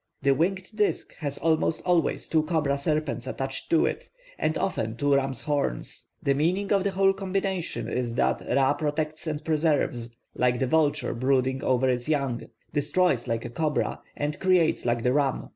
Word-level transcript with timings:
The 0.23 0.33
winged 0.33 0.69
disk 0.75 1.13
has 1.17 1.37
almost 1.37 1.83
always 1.83 2.27
two 2.27 2.41
cobra 2.41 2.75
serpents 2.75 3.27
attached 3.27 3.69
to 3.69 3.85
it, 3.85 4.09
and 4.39 4.57
often 4.57 4.97
two 4.97 5.13
rams' 5.13 5.41
horns; 5.41 6.05
the 6.23 6.33
meaning 6.33 6.71
of 6.73 6.83
the 6.83 6.89
whole 6.89 7.13
combination 7.13 7.87
is 7.87 8.15
that 8.15 8.41
Ra 8.49 8.73
protects 8.73 9.27
and 9.27 9.45
preserves, 9.45 10.15
like 10.33 10.57
the 10.57 10.65
vulture 10.65 11.13
brooding 11.13 11.63
over 11.63 11.87
its 11.87 12.09
young, 12.09 12.41
destroys 12.73 13.27
like 13.27 13.43
the 13.43 13.51
cobra, 13.51 14.01
and 14.17 14.39
creates 14.39 14.87
like 14.87 15.03
the 15.03 15.13
ram. 15.13 15.49